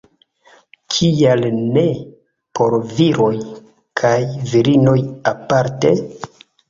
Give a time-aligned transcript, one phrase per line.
[0.93, 1.43] Kial
[1.75, 1.83] ne
[2.61, 3.31] por viroj
[4.03, 4.15] kaj
[4.55, 4.97] virinoj
[5.35, 5.93] aparte?